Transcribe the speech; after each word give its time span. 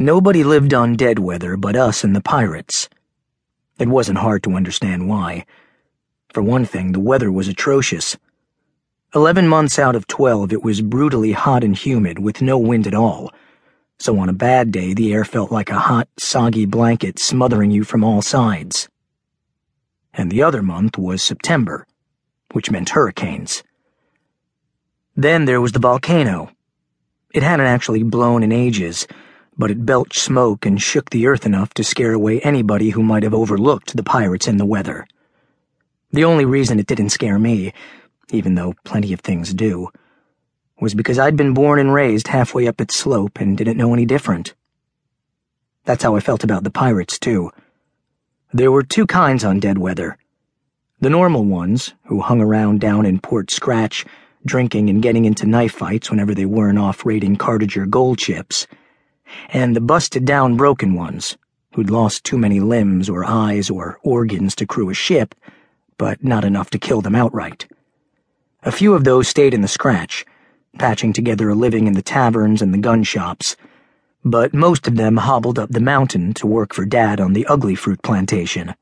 Nobody 0.00 0.44
lived 0.44 0.72
on 0.74 0.96
Deadweather 0.96 1.60
but 1.60 1.74
us 1.74 2.04
and 2.04 2.14
the 2.14 2.20
pirates. 2.20 2.88
It 3.80 3.88
wasn't 3.88 4.18
hard 4.18 4.44
to 4.44 4.54
understand 4.54 5.08
why. 5.08 5.44
For 6.32 6.40
one 6.40 6.64
thing, 6.64 6.92
the 6.92 7.00
weather 7.00 7.32
was 7.32 7.48
atrocious. 7.48 8.16
Eleven 9.12 9.48
months 9.48 9.76
out 9.76 9.96
of 9.96 10.06
twelve, 10.06 10.52
it 10.52 10.62
was 10.62 10.82
brutally 10.82 11.32
hot 11.32 11.64
and 11.64 11.76
humid 11.76 12.20
with 12.20 12.40
no 12.40 12.56
wind 12.56 12.86
at 12.86 12.94
all. 12.94 13.32
So 13.98 14.16
on 14.20 14.28
a 14.28 14.32
bad 14.32 14.70
day, 14.70 14.94
the 14.94 15.12
air 15.12 15.24
felt 15.24 15.50
like 15.50 15.68
a 15.68 15.80
hot, 15.80 16.06
soggy 16.16 16.64
blanket 16.64 17.18
smothering 17.18 17.72
you 17.72 17.82
from 17.82 18.04
all 18.04 18.22
sides. 18.22 18.88
And 20.14 20.30
the 20.30 20.44
other 20.44 20.62
month 20.62 20.96
was 20.96 21.24
September, 21.24 21.88
which 22.52 22.70
meant 22.70 22.90
hurricanes. 22.90 23.64
Then 25.16 25.44
there 25.44 25.60
was 25.60 25.72
the 25.72 25.80
volcano. 25.80 26.52
It 27.34 27.42
hadn't 27.42 27.66
actually 27.66 28.04
blown 28.04 28.44
in 28.44 28.52
ages, 28.52 29.08
but 29.58 29.70
it 29.70 29.84
belched 29.84 30.20
smoke 30.20 30.64
and 30.64 30.80
shook 30.80 31.10
the 31.10 31.26
earth 31.26 31.44
enough 31.44 31.74
to 31.74 31.82
scare 31.82 32.12
away 32.12 32.40
anybody 32.40 32.90
who 32.90 33.02
might 33.02 33.24
have 33.24 33.34
overlooked 33.34 33.96
the 33.96 34.04
pirates 34.04 34.46
and 34.46 34.58
the 34.58 34.64
weather. 34.64 35.06
The 36.12 36.24
only 36.24 36.44
reason 36.44 36.78
it 36.78 36.86
didn't 36.86 37.10
scare 37.10 37.38
me, 37.38 37.74
even 38.30 38.54
though 38.54 38.74
plenty 38.84 39.12
of 39.12 39.20
things 39.20 39.52
do, 39.52 39.88
was 40.80 40.94
because 40.94 41.18
I'd 41.18 41.36
been 41.36 41.54
born 41.54 41.80
and 41.80 41.92
raised 41.92 42.28
halfway 42.28 42.68
up 42.68 42.80
its 42.80 42.96
slope 42.96 43.40
and 43.40 43.58
didn't 43.58 43.76
know 43.76 43.92
any 43.92 44.06
different. 44.06 44.54
That's 45.84 46.04
how 46.04 46.14
I 46.14 46.20
felt 46.20 46.44
about 46.44 46.62
the 46.62 46.70
pirates, 46.70 47.18
too. 47.18 47.50
There 48.52 48.70
were 48.70 48.82
two 48.82 49.06
kinds 49.06 49.44
on 49.44 49.60
Deadweather. 49.60 50.16
The 51.00 51.10
normal 51.10 51.44
ones, 51.44 51.94
who 52.04 52.20
hung 52.20 52.40
around 52.40 52.80
down 52.80 53.06
in 53.06 53.20
Port 53.20 53.50
Scratch, 53.50 54.04
drinking 54.44 54.88
and 54.88 55.02
getting 55.02 55.24
into 55.24 55.46
knife 55.46 55.72
fights 55.72 56.10
whenever 56.10 56.34
they 56.34 56.46
weren't 56.46 56.78
off 56.78 57.04
raiding 57.04 57.36
Cartager 57.36 57.88
gold 57.88 58.20
ships, 58.20 58.66
and 59.50 59.74
the 59.74 59.80
busted 59.80 60.24
down 60.24 60.56
broken 60.56 60.94
ones, 60.94 61.36
who'd 61.74 61.90
lost 61.90 62.24
too 62.24 62.38
many 62.38 62.60
limbs 62.60 63.08
or 63.08 63.24
eyes 63.24 63.70
or 63.70 63.98
organs 64.02 64.54
to 64.56 64.66
crew 64.66 64.90
a 64.90 64.94
ship, 64.94 65.34
but 65.96 66.22
not 66.22 66.44
enough 66.44 66.70
to 66.70 66.78
kill 66.78 67.00
them 67.00 67.14
outright. 67.14 67.66
A 68.62 68.72
few 68.72 68.94
of 68.94 69.04
those 69.04 69.28
stayed 69.28 69.54
in 69.54 69.60
the 69.60 69.68
scratch, 69.68 70.24
patching 70.78 71.12
together 71.12 71.48
a 71.48 71.54
living 71.54 71.86
in 71.86 71.94
the 71.94 72.02
taverns 72.02 72.62
and 72.62 72.74
the 72.74 72.78
gun 72.78 73.02
shops, 73.02 73.56
but 74.24 74.52
most 74.52 74.86
of 74.88 74.96
them 74.96 75.16
hobbled 75.16 75.58
up 75.58 75.70
the 75.70 75.80
mountain 75.80 76.34
to 76.34 76.46
work 76.46 76.74
for 76.74 76.84
Dad 76.84 77.20
on 77.20 77.32
the 77.32 77.46
ugly 77.46 77.74
fruit 77.74 78.02
plantation. 78.02 78.74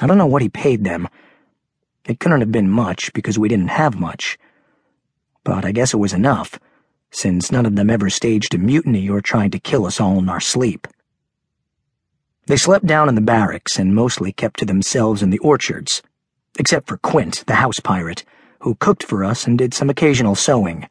I 0.00 0.06
don't 0.06 0.18
know 0.18 0.26
what 0.26 0.42
he 0.42 0.48
paid 0.48 0.84
them. 0.84 1.08
It 2.06 2.20
couldn't 2.20 2.40
have 2.40 2.52
been 2.52 2.70
much 2.70 3.12
because 3.12 3.38
we 3.38 3.48
didn't 3.48 3.68
have 3.68 3.98
much. 3.98 4.38
But 5.44 5.64
I 5.64 5.72
guess 5.72 5.92
it 5.92 5.98
was 5.98 6.12
enough, 6.12 6.58
since 7.10 7.50
none 7.50 7.66
of 7.66 7.76
them 7.76 7.90
ever 7.90 8.08
staged 8.08 8.54
a 8.54 8.58
mutiny 8.58 9.08
or 9.08 9.20
tried 9.20 9.52
to 9.52 9.58
kill 9.58 9.86
us 9.86 10.00
all 10.00 10.18
in 10.18 10.28
our 10.28 10.40
sleep. 10.40 10.86
They 12.46 12.56
slept 12.56 12.86
down 12.86 13.08
in 13.08 13.14
the 13.14 13.20
barracks 13.20 13.78
and 13.78 13.94
mostly 13.94 14.32
kept 14.32 14.58
to 14.60 14.64
themselves 14.64 15.22
in 15.22 15.30
the 15.30 15.38
orchards, 15.38 16.02
except 16.58 16.88
for 16.88 16.96
Quint, 16.96 17.44
the 17.46 17.54
house 17.56 17.80
pirate, 17.80 18.24
who 18.60 18.74
cooked 18.74 19.02
for 19.02 19.24
us 19.24 19.46
and 19.46 19.56
did 19.56 19.72
some 19.72 19.88
occasional 19.88 20.34
sewing. 20.34 20.88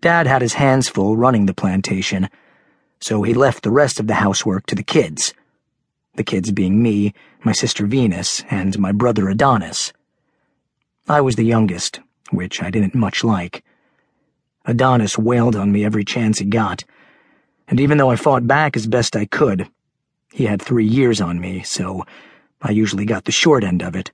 Dad 0.00 0.26
had 0.26 0.42
his 0.42 0.54
hands 0.54 0.88
full 0.88 1.16
running 1.16 1.46
the 1.46 1.54
plantation, 1.54 2.28
so 3.00 3.22
he 3.22 3.34
left 3.34 3.62
the 3.62 3.70
rest 3.70 4.00
of 4.00 4.06
the 4.06 4.14
housework 4.14 4.66
to 4.66 4.74
the 4.74 4.82
kids. 4.82 5.34
The 6.14 6.24
kids 6.24 6.50
being 6.50 6.82
me, 6.82 7.14
my 7.44 7.52
sister 7.52 7.86
Venus, 7.86 8.44
and 8.50 8.78
my 8.78 8.92
brother 8.92 9.28
Adonis. 9.28 9.92
I 11.08 11.20
was 11.20 11.36
the 11.36 11.44
youngest, 11.44 12.00
which 12.30 12.62
I 12.62 12.70
didn't 12.70 12.94
much 12.94 13.24
like. 13.24 13.64
Adonis 14.64 15.18
wailed 15.18 15.56
on 15.56 15.72
me 15.72 15.84
every 15.84 16.04
chance 16.04 16.38
he 16.38 16.44
got, 16.44 16.84
and 17.68 17.80
even 17.80 17.98
though 17.98 18.10
I 18.10 18.16
fought 18.16 18.46
back 18.46 18.76
as 18.76 18.86
best 18.86 19.16
I 19.16 19.24
could, 19.24 19.68
he 20.32 20.44
had 20.44 20.62
three 20.62 20.86
years 20.86 21.20
on 21.20 21.40
me, 21.40 21.62
so 21.62 22.04
I 22.60 22.70
usually 22.70 23.04
got 23.04 23.24
the 23.24 23.32
short 23.32 23.64
end 23.64 23.82
of 23.82 23.96
it. 23.96 24.12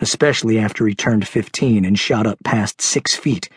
Especially 0.00 0.58
after 0.58 0.86
he 0.86 0.94
turned 0.94 1.26
15 1.26 1.84
and 1.84 1.98
shot 1.98 2.26
up 2.26 2.38
past 2.44 2.80
six 2.80 3.16
feet 3.16 3.48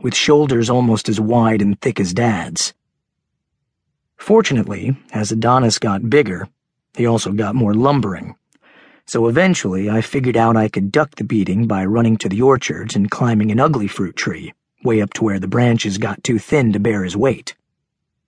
with 0.00 0.14
shoulders 0.14 0.70
almost 0.70 1.08
as 1.08 1.20
wide 1.20 1.60
and 1.60 1.80
thick 1.80 2.00
as 2.00 2.14
Dad's. 2.14 2.72
Fortunately, 4.16 4.96
as 5.12 5.32
Adonis 5.32 5.78
got 5.78 6.08
bigger, 6.08 6.48
he 6.96 7.06
also 7.06 7.32
got 7.32 7.54
more 7.54 7.74
lumbering. 7.74 8.34
So 9.06 9.26
eventually, 9.26 9.90
I 9.90 10.02
figured 10.02 10.36
out 10.36 10.56
I 10.56 10.68
could 10.68 10.92
duck 10.92 11.16
the 11.16 11.24
beating 11.24 11.66
by 11.66 11.84
running 11.84 12.16
to 12.18 12.28
the 12.28 12.42
orchards 12.42 12.94
and 12.94 13.10
climbing 13.10 13.50
an 13.50 13.58
ugly 13.58 13.88
fruit 13.88 14.16
tree, 14.16 14.52
way 14.82 15.00
up 15.00 15.12
to 15.14 15.24
where 15.24 15.38
the 15.38 15.48
branches 15.48 15.98
got 15.98 16.22
too 16.24 16.38
thin 16.38 16.72
to 16.72 16.80
bear 16.80 17.04
his 17.04 17.16
weight. 17.16 17.54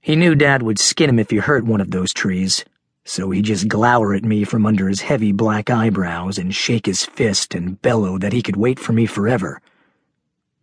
He 0.00 0.16
knew 0.16 0.34
Dad 0.34 0.62
would 0.62 0.78
skin 0.78 1.10
him 1.10 1.18
if 1.18 1.30
he 1.30 1.36
hurt 1.36 1.64
one 1.64 1.80
of 1.80 1.90
those 1.90 2.12
trees, 2.12 2.64
so 3.04 3.30
he'd 3.30 3.44
just 3.44 3.68
glower 3.68 4.14
at 4.14 4.24
me 4.24 4.44
from 4.44 4.66
under 4.66 4.88
his 4.88 5.02
heavy 5.02 5.32
black 5.32 5.70
eyebrows 5.70 6.38
and 6.38 6.54
shake 6.54 6.86
his 6.86 7.04
fist 7.04 7.54
and 7.54 7.80
bellow 7.82 8.18
that 8.18 8.32
he 8.32 8.42
could 8.42 8.56
wait 8.56 8.78
for 8.78 8.92
me 8.92 9.06
forever. 9.06 9.60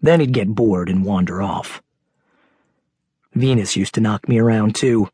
Then 0.02 0.20
he'd 0.20 0.34
get 0.34 0.56
bored 0.56 0.90
and 0.90 1.04
wander 1.04 1.42
off. 1.42 1.82
Venus 3.34 3.76
used 3.76 3.94
to 3.96 4.02
knock 4.02 4.28
me 4.28 4.40
around 4.40 4.76
too, 4.76 5.10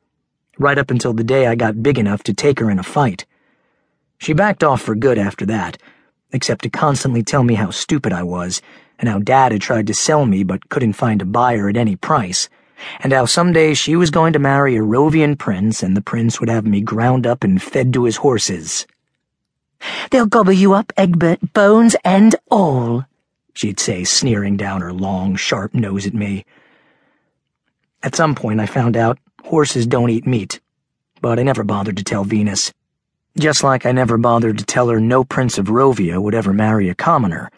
right 0.57 0.77
up 0.77 0.89
until 0.89 1.13
the 1.13 1.23
day 1.23 1.47
I 1.47 1.55
got 1.55 1.83
big 1.83 1.97
enough 1.97 2.23
to 2.23 2.33
take 2.33 2.59
her 2.59 2.69
in 2.69 2.79
a 2.79 2.83
fight. 2.83 3.25
She 4.17 4.33
backed 4.33 4.63
off 4.63 4.81
for 4.81 4.95
good 4.95 5.17
after 5.17 5.45
that, 5.47 5.77
except 6.31 6.63
to 6.63 6.69
constantly 6.69 7.23
tell 7.23 7.43
me 7.43 7.55
how 7.55 7.71
stupid 7.71 8.13
I 8.13 8.23
was, 8.23 8.61
and 8.99 9.09
how 9.09 9.19
Dad 9.19 9.51
had 9.51 9.61
tried 9.61 9.87
to 9.87 9.93
sell 9.93 10.25
me 10.25 10.43
but 10.43 10.69
couldn't 10.69 10.93
find 10.93 11.21
a 11.21 11.25
buyer 11.25 11.69
at 11.69 11.77
any 11.77 11.95
price, 11.95 12.49
and 12.99 13.13
how 13.13 13.25
someday 13.25 13.73
she 13.73 13.95
was 13.95 14.11
going 14.11 14.33
to 14.33 14.39
marry 14.39 14.75
a 14.75 14.81
Rovian 14.81 15.37
prince 15.37 15.83
and 15.83 15.95
the 15.95 16.01
prince 16.01 16.39
would 16.39 16.49
have 16.49 16.65
me 16.65 16.81
ground 16.81 17.25
up 17.25 17.43
and 17.43 17.61
fed 17.61 17.93
to 17.93 18.05
his 18.05 18.17
horses. 18.17 18.85
They'll 20.11 20.25
gobble 20.25 20.53
you 20.53 20.73
up, 20.73 20.91
Egbert, 20.97 21.53
bones 21.53 21.95
and 22.03 22.35
all, 22.49 23.05
she'd 23.53 23.79
say, 23.79 24.03
sneering 24.03 24.57
down 24.57 24.81
her 24.81 24.93
long, 24.93 25.35
sharp 25.35 25.73
nose 25.73 26.05
at 26.05 26.13
me. 26.13 26.45
At 28.03 28.15
some 28.15 28.35
point, 28.35 28.59
I 28.59 28.65
found 28.65 28.95
out 28.95 29.19
horses 29.43 29.87
don't 29.87 30.09
eat 30.09 30.27
meat, 30.27 30.59
but 31.21 31.39
I 31.39 31.43
never 31.43 31.63
bothered 31.63 31.97
to 31.97 32.03
tell 32.03 32.23
Venus. 32.23 32.73
Just 33.37 33.63
like 33.63 33.85
I 33.85 33.91
never 33.91 34.17
bothered 34.17 34.57
to 34.59 34.65
tell 34.65 34.89
her 34.89 34.99
no 34.99 35.23
prince 35.23 35.57
of 35.57 35.67
Rovia 35.67 36.21
would 36.21 36.35
ever 36.35 36.53
marry 36.53 36.87
a 36.87 36.95
commoner, 36.95 37.51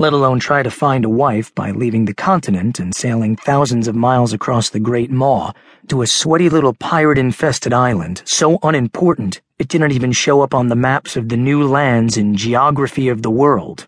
let 0.00 0.14
alone 0.14 0.40
try 0.40 0.62
to 0.62 0.70
find 0.70 1.04
a 1.04 1.10
wife 1.10 1.54
by 1.54 1.72
leaving 1.72 2.06
the 2.06 2.14
continent 2.14 2.80
and 2.80 2.94
sailing 2.94 3.36
thousands 3.36 3.86
of 3.86 3.94
miles 3.94 4.32
across 4.32 4.70
the 4.70 4.80
Great 4.80 5.10
Maw 5.10 5.52
to 5.88 6.00
a 6.00 6.06
sweaty 6.06 6.48
little 6.48 6.72
pirate-infested 6.72 7.74
island 7.74 8.22
so 8.24 8.58
unimportant 8.62 9.42
it 9.58 9.68
didn't 9.68 9.92
even 9.92 10.10
show 10.10 10.40
up 10.40 10.54
on 10.54 10.68
the 10.68 10.74
maps 10.74 11.18
of 11.18 11.28
the 11.28 11.36
new 11.36 11.68
lands 11.68 12.16
in 12.16 12.34
Geography 12.34 13.10
of 13.10 13.20
the 13.20 13.30
World. 13.30 13.86